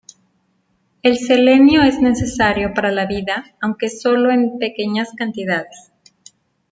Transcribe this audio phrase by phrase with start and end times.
[1.03, 5.91] El selenio es necesario para la vida, aunque sólo en pequeñas cantidades.